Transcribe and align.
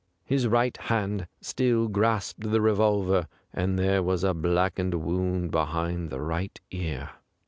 His 0.25 0.47
right 0.47 0.75
hand 0.75 1.27
still 1.43 1.87
grasped 1.87 2.49
the 2.49 2.59
revolver, 2.59 3.27
and 3.53 3.77
there 3.77 4.01
was 4.01 4.23
a 4.23 4.33
blackened 4.33 4.95
wound 4.95 5.51
behind 5.51 6.09
the 6.09 6.19
right 6.21 6.59
ear. 6.71 7.11